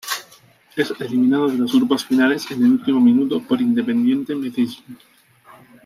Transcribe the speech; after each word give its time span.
Es 0.75 0.89
eliminado 0.99 1.47
de 1.49 1.59
los 1.59 1.73
grupos 1.73 2.03
finales 2.03 2.49
en 2.49 2.63
el 2.65 2.71
último 2.71 2.99
minuto 2.99 3.39
por 3.39 3.61
Independiente 3.61 4.33
Medellín. 4.33 4.97